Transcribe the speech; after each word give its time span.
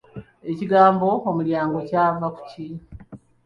Ekigambo 0.51 1.07
Omulyango 1.29 1.79
kyava 1.89 2.27
ku 2.35 2.41
ki? 2.49 2.67